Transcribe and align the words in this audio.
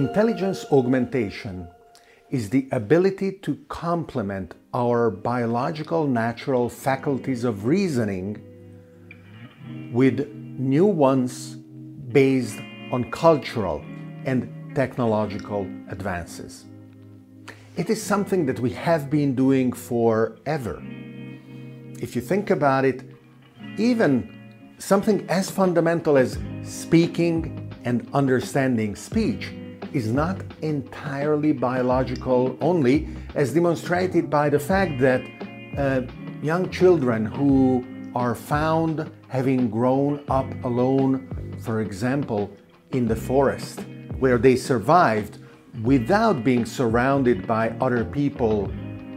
Intelligence 0.00 0.64
augmentation 0.72 1.68
is 2.30 2.48
the 2.48 2.66
ability 2.72 3.32
to 3.32 3.56
complement 3.68 4.54
our 4.72 5.10
biological 5.10 6.06
natural 6.06 6.70
faculties 6.70 7.44
of 7.44 7.66
reasoning 7.66 8.40
with 9.92 10.26
new 10.58 10.86
ones 10.86 11.56
based 12.12 12.58
on 12.90 13.10
cultural 13.10 13.84
and 14.24 14.48
technological 14.74 15.68
advances. 15.90 16.64
It 17.76 17.90
is 17.90 18.02
something 18.02 18.46
that 18.46 18.58
we 18.58 18.70
have 18.70 19.10
been 19.10 19.34
doing 19.34 19.70
forever. 19.70 20.82
If 22.00 22.16
you 22.16 22.22
think 22.22 22.48
about 22.48 22.86
it, 22.86 23.04
even 23.76 24.32
something 24.78 25.28
as 25.28 25.50
fundamental 25.50 26.16
as 26.16 26.38
speaking 26.62 27.70
and 27.84 28.08
understanding 28.14 28.96
speech 28.96 29.50
is 29.92 30.12
not 30.12 30.40
entirely 30.62 31.52
biological 31.52 32.56
only, 32.60 33.08
as 33.34 33.52
demonstrated 33.52 34.30
by 34.30 34.48
the 34.48 34.58
fact 34.58 34.98
that 35.00 35.22
uh, 35.76 36.02
young 36.42 36.70
children 36.70 37.26
who 37.26 37.84
are 38.14 38.34
found 38.34 39.10
having 39.28 39.70
grown 39.70 40.24
up 40.28 40.46
alone, 40.64 41.28
for 41.60 41.80
example, 41.80 42.50
in 42.92 43.06
the 43.06 43.16
forest, 43.16 43.80
where 44.18 44.38
they 44.38 44.56
survived 44.56 45.38
without 45.82 46.42
being 46.42 46.66
surrounded 46.66 47.46
by 47.46 47.70
other 47.80 48.04
people 48.04 48.66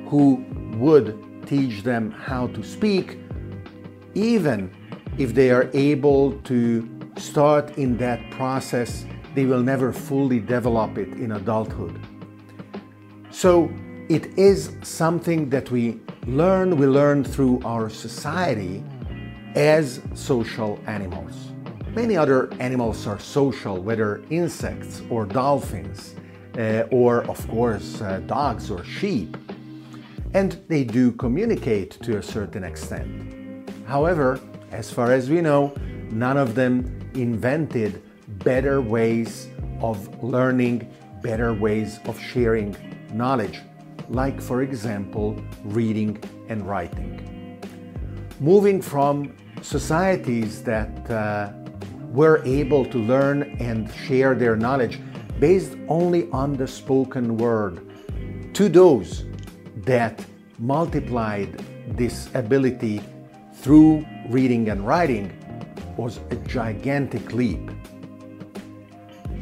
who 0.08 0.46
would 0.78 1.18
teach 1.48 1.84
them 1.84 2.12
how 2.12 2.48
to 2.48 2.64
speak, 2.64 3.18
even 4.14 4.72
if 5.18 5.34
they 5.34 5.50
are 5.52 5.70
able 5.74 6.34
to 6.42 6.88
start 7.18 7.78
in 7.78 7.98
that 7.98 8.20
process 8.32 9.06
they 9.34 9.46
will 9.46 9.62
never 9.62 9.92
fully 9.92 10.40
develop 10.40 10.98
it 10.98 11.10
in 11.14 11.34
adulthood. 11.34 12.00
So 13.32 13.72
it 14.10 14.38
is 14.38 14.76
something 14.84 15.50
that 15.50 15.72
we 15.72 16.00
learn, 16.28 16.78
we 16.78 16.88
learn 16.88 17.24
through 17.24 17.62
our 17.66 17.90
society 17.90 18.84
as 19.56 20.02
social 20.14 20.80
animals. 20.88 21.52
Many 21.96 22.18
other 22.18 22.52
animals 22.60 23.06
are 23.08 23.20
social, 23.20 23.82
whether 23.82 24.24
insects 24.30 25.02
or 25.10 25.26
dolphins, 25.26 26.16
uh, 26.58 26.84
or 26.92 27.24
of 27.26 27.48
course 27.48 28.02
uh, 28.02 28.20
dogs 28.26 28.70
or 28.70 28.84
sheep, 28.84 29.38
and 30.34 30.60
they 30.68 30.84
do 30.84 31.12
communicate 31.12 31.92
to 32.02 32.18
a 32.18 32.24
certain 32.24 32.64
extent. 32.64 33.70
However, 33.86 34.40
as 34.72 34.92
far 34.92 35.12
as 35.12 35.30
we 35.30 35.42
know, 35.42 35.74
none 36.10 36.38
of 36.38 36.56
them 36.56 37.00
invented 37.14 38.02
better 38.44 38.82
ways 38.82 39.50
of 39.82 40.24
learning, 40.24 40.92
better 41.22 41.54
ways 41.54 42.00
of 42.06 42.20
sharing 42.20 42.76
knowledge, 43.14 43.60
like, 44.10 44.42
for 44.42 44.62
example, 44.62 45.42
reading 45.64 46.22
and 46.50 46.68
writing. 46.68 47.60
Moving 48.40 48.82
from 48.82 49.36
societies 49.62 50.64
that 50.64 51.10
uh, 51.10 51.52
were 52.12 52.42
able 52.46 52.86
to 52.86 52.98
learn 52.98 53.56
and 53.60 53.92
share 53.94 54.36
their 54.36 54.56
knowledge 54.56 55.00
based 55.40 55.76
only 55.88 56.30
on 56.32 56.54
the 56.54 56.68
spoken 56.68 57.38
word 57.38 57.90
to 58.54 58.70
those 58.70 59.26
that 59.78 60.24
multiplied 60.60 61.64
this 61.98 62.30
ability 62.34 63.02
through 63.56 64.06
reading 64.30 64.70
and 64.70 64.86
writing 64.86 65.32
was 65.98 66.20
a 66.30 66.36
gigantic 66.48 67.34
leap. 67.34 67.72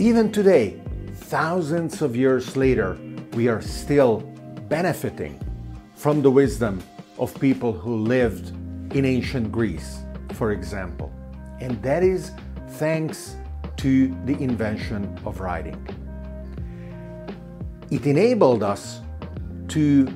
Even 0.01 0.31
today, 0.31 0.81
thousands 1.13 2.01
of 2.01 2.15
years 2.15 2.57
later, 2.57 2.97
we 3.33 3.47
are 3.47 3.61
still 3.61 4.21
benefiting 4.67 5.39
from 5.93 6.23
the 6.23 6.31
wisdom 6.31 6.81
of 7.19 7.39
people 7.39 7.71
who 7.71 7.97
lived 7.97 8.49
in 8.95 9.05
ancient 9.05 9.51
Greece, 9.51 9.99
for 10.33 10.53
example. 10.53 11.13
And 11.59 11.79
that 11.83 12.01
is 12.01 12.31
thanks 12.79 13.35
to 13.77 14.07
the 14.25 14.33
invention 14.41 15.19
of 15.23 15.39
writing. 15.39 15.77
It 17.91 18.07
enabled 18.07 18.63
us 18.63 19.01
to 19.67 20.07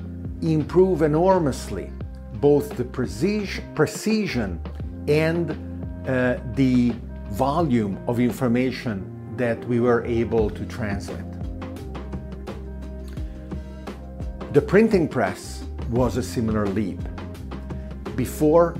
improve 0.42 1.02
enormously 1.02 1.92
both 2.40 2.76
the 2.76 2.84
precision 3.76 4.60
and 5.06 5.52
uh, 6.08 6.38
the 6.54 6.92
volume 7.30 8.02
of 8.08 8.18
information 8.18 9.12
that 9.36 9.62
we 9.66 9.80
were 9.80 10.04
able 10.04 10.50
to 10.50 10.64
translate. 10.66 11.24
The 14.52 14.62
printing 14.62 15.08
press 15.08 15.64
was 15.90 16.16
a 16.16 16.22
similar 16.22 16.66
leap. 16.66 17.00
Before, 18.16 18.74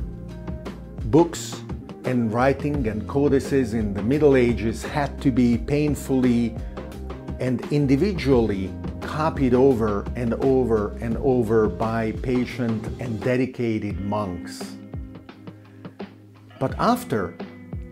books 1.06 1.60
and 2.04 2.32
writing 2.32 2.86
and 2.88 3.06
codices 3.08 3.74
in 3.74 3.92
the 3.92 4.02
Middle 4.02 4.36
Ages 4.36 4.82
had 4.82 5.20
to 5.22 5.30
be 5.30 5.58
painfully 5.58 6.56
and 7.40 7.60
individually 7.72 8.72
copied 9.02 9.54
over 9.54 10.04
and 10.14 10.34
over 10.34 10.96
and 11.00 11.16
over 11.18 11.68
by 11.68 12.12
patient 12.22 12.86
and 13.00 13.20
dedicated 13.20 14.00
monks. 14.00 14.76
But 16.58 16.74
after 16.78 17.34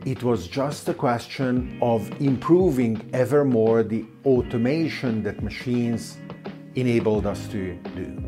it 0.04 0.22
was 0.22 0.48
just 0.48 0.88
a 0.88 0.94
question 0.94 1.78
of 1.80 2.10
improving 2.20 3.08
ever 3.14 3.42
more 3.44 3.82
the 3.82 4.04
automation 4.26 5.22
that 5.22 5.42
machines 5.42 6.18
enabled 6.74 7.26
us 7.26 7.46
to 7.48 7.74
do. 7.96 8.22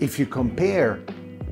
If 0.00 0.18
you 0.18 0.24
compare 0.24 1.00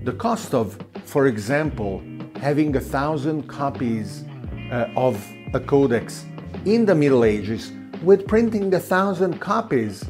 the 0.05 0.13
cost 0.13 0.55
of, 0.55 0.79
for 1.05 1.27
example, 1.27 2.03
having 2.41 2.75
a 2.77 2.81
thousand 2.81 3.49
copies 3.49 4.25
uh, 4.71 4.89
of 4.97 5.23
a 5.53 5.61
codex 5.61 6.25
in 6.65 6.87
the 6.87 6.95
Middle 6.95 7.25
Ages 7.25 7.73
with 8.03 8.27
printing 8.27 8.73
a 8.73 8.81
thousand 8.81 9.41
copies 9.41 10.05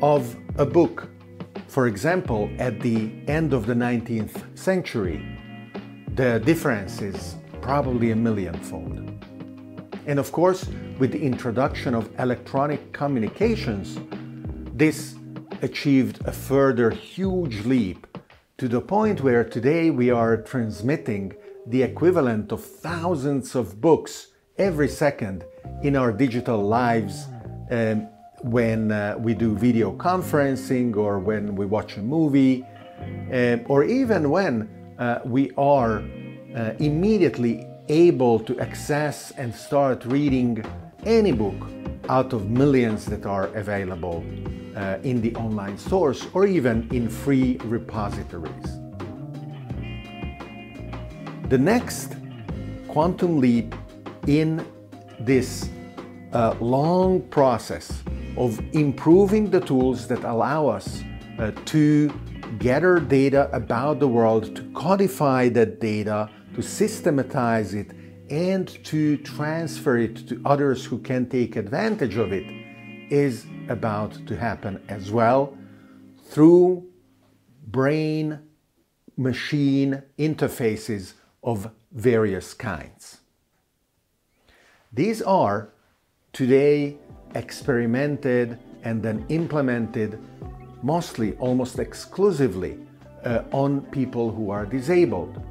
of 0.00 0.34
a 0.56 0.64
book, 0.64 1.10
for 1.68 1.88
example, 1.88 2.50
at 2.58 2.80
the 2.80 3.12
end 3.28 3.52
of 3.52 3.66
the 3.66 3.74
19th 3.74 4.58
century, 4.58 5.20
the 6.14 6.40
difference 6.40 7.02
is 7.02 7.36
probably 7.62 8.10
a 8.10 8.16
millionfold. 8.16 9.10
And 10.06 10.18
of 10.18 10.32
course, 10.32 10.66
with 10.98 11.12
the 11.12 11.22
introduction 11.22 11.94
of 11.94 12.10
electronic 12.18 12.92
communications, 12.92 13.98
this 14.74 15.14
achieved 15.62 16.20
a 16.26 16.32
further 16.32 16.90
huge 16.90 17.64
leap 17.66 18.06
to 18.58 18.68
the 18.68 18.80
point 18.80 19.20
where 19.20 19.44
today 19.44 19.90
we 19.90 20.10
are 20.10 20.36
transmitting 20.36 21.32
the 21.66 21.82
equivalent 21.82 22.52
of 22.52 22.64
thousands 22.64 23.54
of 23.54 23.80
books 23.80 24.28
every 24.58 24.88
second 24.88 25.44
in 25.82 25.96
our 25.96 26.12
digital 26.12 26.62
lives 26.62 27.26
um, 27.70 28.08
when 28.42 28.90
uh, 28.90 29.14
we 29.18 29.34
do 29.34 29.54
video 29.54 29.92
conferencing 29.92 30.96
or 30.96 31.18
when 31.18 31.54
we 31.54 31.66
watch 31.66 31.96
a 31.96 32.02
movie 32.02 32.64
um, 33.32 33.64
or 33.68 33.84
even 33.84 34.30
when 34.30 34.68
uh, 34.98 35.20
we 35.24 35.50
are 35.56 36.02
uh, 36.54 36.72
immediately 36.78 37.66
able 37.88 38.38
to 38.40 38.58
access 38.60 39.32
and 39.32 39.54
start 39.54 40.04
reading 40.04 40.64
any 41.04 41.32
book 41.32 41.68
out 42.08 42.32
of 42.32 42.50
millions 42.50 43.04
that 43.06 43.26
are 43.26 43.46
available 43.54 44.24
uh, 44.76 44.98
in 45.02 45.20
the 45.20 45.34
online 45.36 45.76
source 45.76 46.26
or 46.32 46.46
even 46.46 46.88
in 46.92 47.08
free 47.08 47.56
repositories. 47.64 48.78
The 51.48 51.58
next 51.58 52.16
quantum 52.88 53.40
leap 53.40 53.74
in 54.26 54.64
this 55.18 55.68
uh, 56.32 56.54
long 56.60 57.22
process 57.22 58.02
of 58.36 58.60
improving 58.72 59.50
the 59.50 59.60
tools 59.60 60.06
that 60.06 60.22
allow 60.24 60.68
us 60.68 61.02
uh, 61.38 61.50
to 61.66 62.12
gather 62.58 63.00
data 63.00 63.50
about 63.52 63.98
the 64.00 64.08
world, 64.08 64.54
to 64.56 64.62
codify 64.74 65.48
that 65.48 65.80
data, 65.80 66.28
to 66.54 66.62
systematize 66.62 67.74
it 67.74 67.90
and 68.30 68.68
to 68.84 69.16
transfer 69.18 69.98
it 69.98 70.28
to 70.28 70.40
others 70.44 70.84
who 70.84 70.98
can 70.98 71.28
take 71.28 71.56
advantage 71.56 72.16
of 72.16 72.32
it 72.32 72.44
is 73.10 73.46
about 73.68 74.12
to 74.26 74.36
happen 74.36 74.80
as 74.88 75.10
well 75.10 75.56
through 76.28 76.86
brain 77.66 78.38
machine 79.16 80.02
interfaces 80.18 81.14
of 81.42 81.70
various 81.92 82.54
kinds. 82.54 83.20
These 84.92 85.22
are 85.22 85.70
today 86.32 86.96
experimented 87.34 88.58
and 88.82 89.02
then 89.02 89.24
implemented 89.28 90.18
mostly, 90.82 91.34
almost 91.36 91.78
exclusively, 91.78 92.78
uh, 93.24 93.42
on 93.52 93.82
people 93.92 94.30
who 94.32 94.50
are 94.50 94.64
disabled 94.64 95.42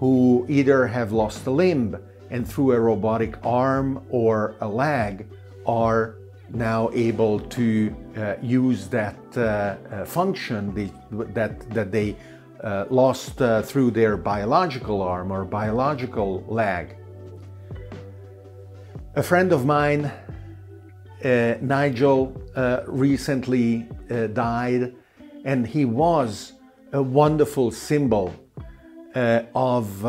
who 0.00 0.46
either 0.48 0.86
have 0.86 1.12
lost 1.12 1.46
a 1.46 1.50
limb 1.50 1.94
and 2.30 2.48
through 2.48 2.72
a 2.72 2.80
robotic 2.80 3.36
arm 3.44 4.02
or 4.08 4.54
a 4.62 4.68
leg 4.68 5.26
are 5.66 6.16
now 6.48 6.90
able 6.94 7.38
to 7.38 7.94
uh, 8.16 8.34
use 8.40 8.88
that 8.88 9.18
uh, 9.36 9.40
uh, 9.40 10.04
function 10.06 10.74
that, 11.34 11.68
that 11.70 11.92
they 11.92 12.16
uh, 12.64 12.86
lost 12.88 13.42
uh, 13.42 13.60
through 13.60 13.90
their 13.90 14.16
biological 14.16 15.02
arm 15.02 15.30
or 15.30 15.44
biological 15.44 16.42
leg. 16.48 16.96
A 19.16 19.22
friend 19.22 19.52
of 19.52 19.66
mine, 19.66 20.10
uh, 21.24 21.54
Nigel, 21.60 22.40
recently 22.86 23.86
died, 24.32 24.94
and 25.44 25.66
he 25.66 25.84
was 25.84 26.54
a 26.92 27.02
wonderful 27.02 27.70
symbol 27.70 28.34
of 29.14 30.02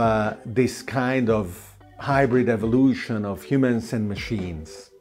this 0.45 0.81
kind 0.81 1.29
of 1.29 1.75
hybrid 1.97 2.49
evolution 2.49 3.25
of 3.25 3.43
humans 3.43 3.93
and 3.93 4.09
machines 4.09 4.91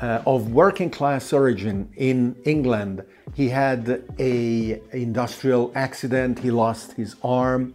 uh, 0.00 0.22
of 0.26 0.52
working 0.52 0.90
class 0.90 1.32
origin 1.32 1.88
in 1.96 2.36
England. 2.44 3.04
He 3.34 3.48
had 3.48 4.02
a 4.18 4.80
industrial 4.92 5.72
accident. 5.74 6.38
He 6.38 6.50
lost 6.50 6.92
his 6.92 7.16
arm, 7.22 7.74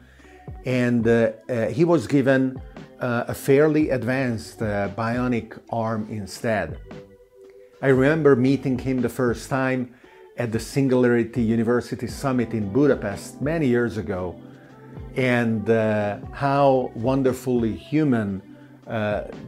and 0.65 1.07
uh, 1.07 1.31
uh, 1.49 1.67
he 1.67 1.83
was 1.85 2.07
given 2.07 2.61
uh, 2.99 3.25
a 3.27 3.33
fairly 3.33 3.89
advanced 3.89 4.61
uh, 4.61 4.89
bionic 4.89 5.59
arm 5.69 6.07
instead. 6.09 6.79
I 7.81 7.87
remember 7.87 8.35
meeting 8.35 8.79
him 8.79 9.01
the 9.01 9.09
first 9.09 9.49
time 9.49 9.93
at 10.37 10.51
the 10.51 10.59
Singularity 10.59 11.41
University 11.41 12.07
Summit 12.07 12.53
in 12.53 12.71
Budapest 12.71 13.41
many 13.41 13.67
years 13.67 13.97
ago, 13.97 14.39
and 15.17 15.69
uh, 15.69 16.19
how 16.31 16.91
wonderfully 16.95 17.75
human 17.75 18.41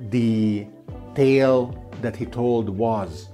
the 0.10 0.68
tale 1.16 1.92
that 2.02 2.16
he 2.16 2.26
told 2.26 2.70
was, 2.70 3.30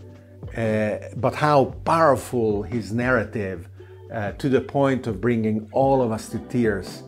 uh, 0.58 0.98
but 1.18 1.36
how 1.36 1.66
powerful 1.84 2.64
his 2.64 2.92
narrative 2.92 3.70
uh, 4.14 4.32
to 4.34 4.50
the 4.50 4.62
point 4.62 5.08
of 5.08 5.20
bringing 5.20 5.68
all 5.72 6.02
of 6.02 6.12
us 6.12 6.30
to 6.30 6.40
tears, 6.40 7.04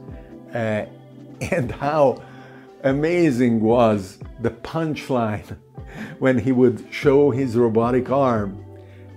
uh, 0.54 0.86
and 1.52 1.72
how 1.72 2.22
amazing 2.84 3.62
was 3.62 4.20
the 4.42 4.50
punchline 4.50 5.58
when 6.20 6.38
he 6.38 6.52
would 6.52 6.86
show 6.92 7.32
his 7.32 7.56
robotic 7.56 8.10
arm 8.10 8.64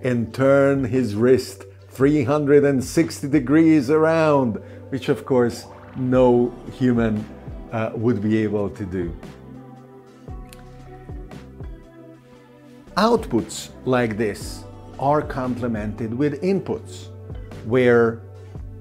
and 0.02 0.32
turn 0.32 0.84
his 0.84 1.14
wrist 1.14 1.64
360 1.88 3.28
degrees 3.28 3.90
around, 3.90 4.54
which 4.90 5.08
of 5.08 5.26
course 5.26 5.66
no 5.96 6.54
human 6.72 7.24
uh, 7.72 7.92
would 7.94 8.20
be 8.22 8.38
able 8.38 8.70
to 8.70 8.84
do. 8.84 9.16
Outputs 12.96 13.70
like 13.84 14.16
this 14.16 14.64
are 14.98 15.22
complemented 15.22 16.12
with 16.12 16.42
inputs 16.42 17.08
where 17.64 18.20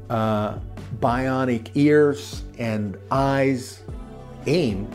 uh, 0.10 0.60
bionic 1.00 1.70
ears 1.76 2.44
and 2.58 2.98
eyes 3.12 3.84
aim 4.48 4.90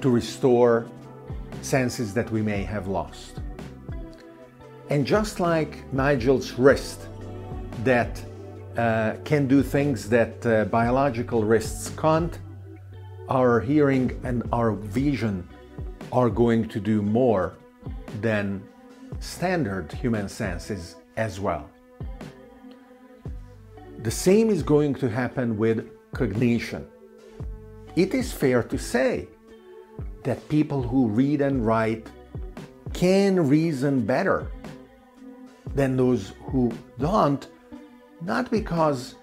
to 0.00 0.08
restore 0.08 0.88
senses 1.60 2.14
that 2.14 2.30
we 2.30 2.42
may 2.42 2.62
have 2.62 2.86
lost. 2.86 3.40
And 4.88 5.06
just 5.06 5.40
like 5.40 5.92
Nigel's 5.92 6.52
wrist 6.52 7.00
that 7.84 8.22
uh, 8.76 9.16
can 9.24 9.46
do 9.46 9.62
things 9.62 10.08
that 10.08 10.44
uh, 10.46 10.64
biological 10.66 11.44
wrists 11.44 11.90
can't, 11.90 12.38
our 13.28 13.60
hearing 13.60 14.18
and 14.24 14.42
our 14.52 14.72
vision 14.72 15.48
are 16.10 16.28
going 16.28 16.68
to 16.68 16.80
do 16.80 17.02
more 17.02 17.54
than 18.20 18.62
standard 19.20 19.92
human 19.92 20.28
senses 20.28 20.96
as 21.16 21.40
well. 21.40 21.68
The 24.02 24.10
same 24.10 24.50
is 24.50 24.62
going 24.62 24.94
to 24.96 25.08
happen 25.08 25.56
with 25.56 25.88
cognition. 26.12 26.86
It 27.94 28.14
is 28.14 28.32
fair 28.32 28.62
to 28.64 28.78
say 28.78 29.28
that 30.24 30.48
people 30.48 30.82
who 30.82 31.08
read 31.08 31.40
and 31.40 31.64
write 31.64 32.08
can 32.92 33.48
reason 33.48 34.04
better 34.04 34.50
than 35.74 35.96
those 35.96 36.32
who 36.46 36.72
don't, 36.98 37.46
not 38.24 38.50
because 38.50 39.16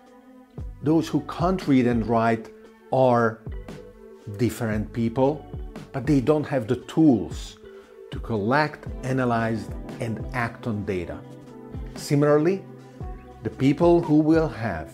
those 0.83 1.07
who 1.07 1.21
can't 1.21 1.67
read 1.67 1.87
and 1.87 2.05
write 2.07 2.49
are 2.91 3.39
different 4.37 4.91
people, 4.93 5.45
but 5.91 6.05
they 6.05 6.21
don't 6.21 6.45
have 6.45 6.67
the 6.67 6.77
tools 6.87 7.57
to 8.11 8.19
collect, 8.19 8.87
analyze, 9.03 9.69
and 9.99 10.25
act 10.33 10.67
on 10.67 10.85
data. 10.85 11.17
Similarly, 11.95 12.63
the 13.43 13.49
people 13.49 14.01
who 14.01 14.15
will 14.15 14.47
have 14.47 14.91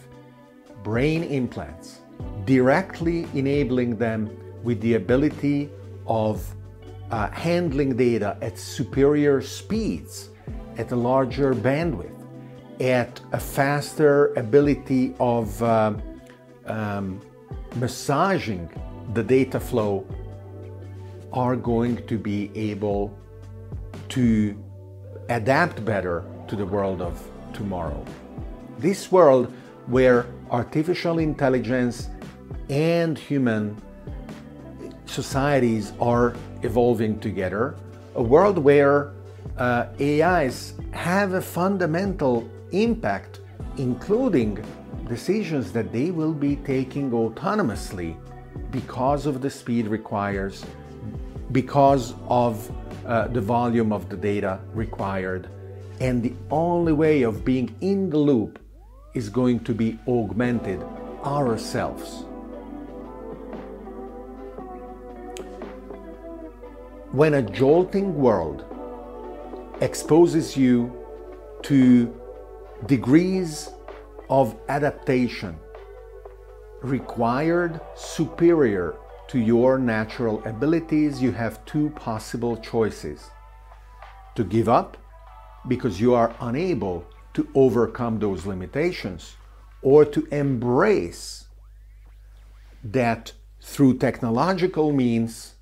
brain 0.84 1.24
implants 1.24 2.00
directly 2.46 3.28
enabling 3.34 3.98
them 3.98 4.30
with 4.64 4.80
the 4.82 4.96
ability 4.96 5.70
of 6.08 6.46
uh, 7.12 7.30
handling 7.32 7.96
data 7.96 8.38
at 8.42 8.58
superior 8.58 9.42
speeds, 9.42 10.30
at 10.78 10.92
a 10.92 10.96
larger 10.96 11.54
bandwidth, 11.54 12.15
at 12.80 13.20
a 13.32 13.40
faster 13.40 14.34
ability 14.36 15.14
of 15.20 15.62
uh, 15.64 15.94
um, 16.66 17.22
massaging 17.76 18.70
the 19.14 19.24
data 19.24 19.60
flow 19.60 20.06
are 21.32 21.56
going 21.56 22.06
to 22.08 22.18
be 22.18 22.52
able 22.56 23.18
to 24.10 24.58
adapt 25.30 25.84
better 25.84 26.24
to 26.48 26.56
the 26.56 26.66
world 26.66 27.02
of 27.02 27.22
tomorrow. 27.54 28.04
This 28.80 29.12
world 29.12 29.52
where 29.88 30.26
artificial 30.52 31.20
intelligence 31.20 32.10
and 32.70 33.18
human 33.18 33.82
societies 35.06 35.94
are 36.00 36.36
evolving 36.64 37.20
together, 37.20 37.76
a 38.16 38.24
world 38.24 38.58
where 38.58 39.14
uh, 39.58 39.88
AIs 40.00 40.74
have 40.92 41.34
a 41.34 41.42
fundamental 41.42 42.50
impact, 42.84 43.42
including 43.78 44.64
decisions 45.08 45.72
that 45.72 45.92
they 45.92 46.12
will 46.12 46.34
be 46.34 46.56
taking 46.58 47.12
autonomously 47.12 48.16
because 48.72 49.26
of 49.26 49.42
the 49.42 49.50
speed 49.50 49.88
requires 49.88 50.66
because 51.52 52.14
of 52.28 52.72
uh, 53.06 53.28
the 53.28 53.42
volume 53.42 53.94
of 53.94 54.10
the 54.10 54.18
data 54.18 54.60
required. 54.74 55.48
And 56.00 56.22
the 56.22 56.34
only 56.52 56.94
way 56.94 57.22
of 57.22 57.46
being 57.46 57.74
in 57.82 58.10
the 58.10 58.18
loop 58.18 58.60
is 59.14 59.30
going 59.30 59.62
to 59.62 59.74
be 59.74 59.98
augmented 60.08 60.82
ourselves. 61.24 62.26
When 67.12 67.36
a 67.36 67.42
jolting 67.42 68.16
world 68.16 68.66
exposes 69.80 70.58
you 70.58 70.92
to 71.64 72.14
degrees 72.86 73.70
of 74.30 74.56
adaptation 74.70 75.58
required 76.82 77.80
superior 77.96 78.96
to 79.28 79.40
your 79.40 79.80
natural 79.80 80.44
abilities, 80.46 81.22
you 81.22 81.32
have 81.32 81.64
two 81.66 81.90
possible 81.92 82.58
choices 82.58 83.30
to 84.36 84.44
give 84.44 84.70
up 84.70 84.98
because 85.68 86.00
you 86.00 86.14
are 86.14 86.36
unable 86.42 87.06
to 87.34 87.48
overcome 87.56 88.20
those 88.20 88.46
limitations, 88.46 89.36
or 89.82 90.06
to 90.06 90.26
embrace 90.32 91.46
that 92.84 93.34
through 93.62 93.98
technological 93.98 94.94
means, 94.94 95.56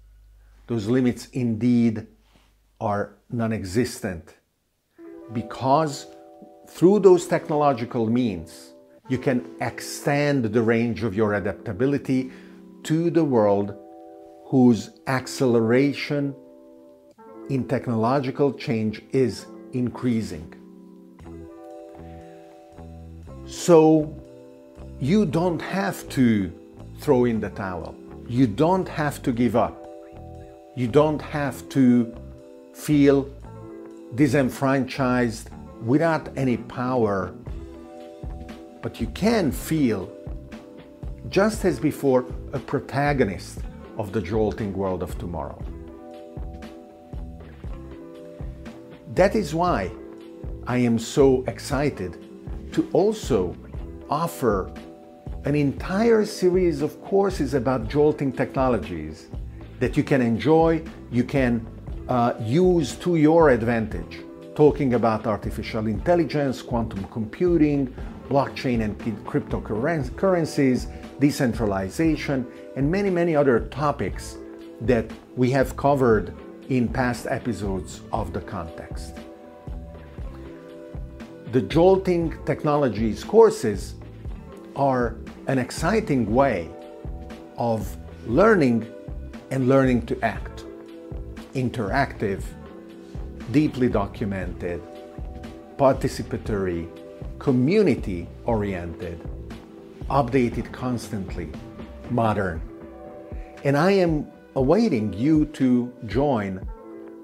those 0.67 0.87
limits 0.87 1.27
indeed 1.27 2.05
are 2.79 3.15
non 3.29 3.51
existent. 3.53 4.35
Because 5.31 6.05
through 6.67 6.99
those 6.99 7.27
technological 7.27 8.09
means, 8.09 8.73
you 9.09 9.17
can 9.17 9.45
extend 9.61 10.45
the 10.45 10.61
range 10.61 11.03
of 11.03 11.13
your 11.13 11.33
adaptability 11.33 12.31
to 12.83 13.09
the 13.09 13.23
world 13.23 13.75
whose 14.45 14.91
acceleration 15.07 16.35
in 17.49 17.67
technological 17.67 18.53
change 18.53 19.01
is 19.11 19.45
increasing. 19.73 20.53
So 23.45 24.15
you 24.99 25.25
don't 25.25 25.61
have 25.61 26.07
to 26.09 26.51
throw 26.99 27.25
in 27.25 27.39
the 27.39 27.49
towel. 27.49 27.95
You 28.27 28.47
don't 28.47 28.87
have 28.87 29.21
to 29.23 29.31
give 29.31 29.55
up. 29.55 29.85
You 30.75 30.87
don't 30.87 31.21
have 31.21 31.67
to 31.69 32.15
feel 32.73 33.29
disenfranchised 34.15 35.49
without 35.85 36.35
any 36.37 36.57
power. 36.57 37.33
But 38.81 38.99
you 38.99 39.07
can 39.07 39.51
feel 39.51 40.11
just 41.29 41.65
as 41.65 41.79
before, 41.79 42.25
a 42.51 42.59
protagonist 42.59 43.59
of 43.97 44.11
the 44.11 44.21
jolting 44.21 44.73
world 44.73 45.01
of 45.01 45.17
tomorrow. 45.17 45.59
That 49.15 49.35
is 49.35 49.55
why 49.55 49.91
I 50.67 50.77
am 50.77 50.99
so 50.99 51.43
excited 51.47 52.23
to 52.73 52.89
also 52.93 53.55
offer 54.09 54.71
an 55.45 55.55
entire 55.55 56.25
series 56.25 56.81
of 56.81 57.01
courses 57.03 57.53
about 57.53 57.89
jolting 57.89 58.31
technologies 58.31 59.27
that 59.79 59.97
you 59.97 60.03
can 60.03 60.21
enjoy, 60.21 60.83
you 61.11 61.23
can 61.23 61.65
uh, 62.07 62.33
use 62.41 62.95
to 62.97 63.15
your 63.15 63.49
advantage. 63.49 64.19
Talking 64.55 64.93
about 64.93 65.25
artificial 65.25 65.87
intelligence, 65.87 66.61
quantum 66.61 67.05
computing, 67.05 67.95
blockchain 68.29 68.83
and 68.83 68.97
cryptocurrencies, 69.25 70.87
decentralization, 71.19 72.45
and 72.75 72.91
many, 72.91 73.09
many 73.09 73.35
other 73.35 73.61
topics 73.61 74.37
that 74.81 75.09
we 75.35 75.49
have 75.51 75.75
covered 75.75 76.35
in 76.69 76.87
past 76.87 77.25
episodes 77.29 78.01
of 78.11 78.31
the 78.31 78.41
context. 78.41 79.17
The 81.51 81.61
Jolting 81.61 82.35
Technologies 82.45 83.23
courses 83.23 83.95
are 84.75 85.15
an 85.47 85.57
exciting 85.57 86.31
way 86.31 86.69
of 87.57 87.97
learning 88.27 88.87
and 89.51 89.67
learning 89.67 90.05
to 90.07 90.19
act. 90.21 90.65
Interactive, 91.53 92.43
deeply 93.51 93.89
documented, 93.89 94.81
participatory, 95.77 96.87
community 97.39 98.27
oriented, 98.45 99.19
updated 100.09 100.71
constantly, 100.71 101.49
modern. 102.09 102.61
And 103.63 103.77
I 103.77 103.91
am 103.91 104.27
awaiting 104.55 105.13
you 105.13 105.45
to 105.47 105.91
join 106.05 106.67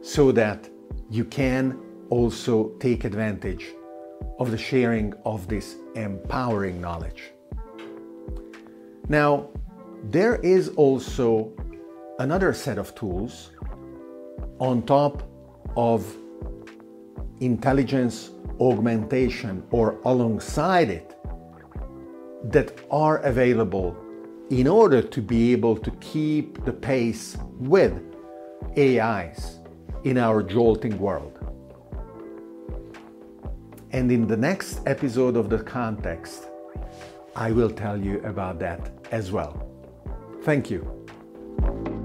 so 0.01 0.31
that 0.31 0.69
you 1.09 1.25
can 1.25 1.79
also 2.09 2.69
take 2.79 3.03
advantage 3.03 3.67
of 4.39 4.51
the 4.51 4.57
sharing 4.57 5.13
of 5.25 5.47
this 5.47 5.75
empowering 5.95 6.81
knowledge. 6.81 7.31
Now, 9.07 9.49
there 10.03 10.35
is 10.37 10.69
also 10.69 11.51
another 12.19 12.53
set 12.53 12.77
of 12.77 12.95
tools 12.95 13.51
on 14.59 14.81
top 14.83 15.28
of 15.75 16.05
intelligence 17.39 18.31
augmentation 18.59 19.63
or 19.71 19.99
alongside 20.05 20.89
it 20.89 21.15
that 22.43 22.71
are 22.91 23.17
available 23.19 23.95
in 24.49 24.67
order 24.67 25.01
to 25.01 25.21
be 25.21 25.51
able 25.51 25.77
to 25.77 25.91
keep 25.99 26.63
the 26.65 26.73
pace 26.73 27.37
with 27.59 28.01
AIs 28.77 29.59
in 30.03 30.17
our 30.17 30.41
jolting 30.41 30.97
world. 30.97 31.35
And 33.91 34.11
in 34.11 34.27
the 34.27 34.37
next 34.37 34.81
episode 34.85 35.35
of 35.35 35.49
the 35.49 35.59
context, 35.59 36.47
I 37.35 37.51
will 37.51 37.69
tell 37.69 37.97
you 37.97 38.19
about 38.21 38.59
that 38.59 38.91
as 39.11 39.31
well. 39.31 39.65
Thank 40.43 40.69
you. 40.69 41.98